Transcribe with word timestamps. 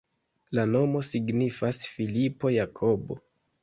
La 0.59 0.63
nomo 0.75 1.03
signifas 1.11 1.85
Filipo-Jakobo. 1.93 3.25